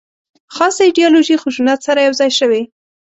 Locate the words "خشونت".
1.43-1.79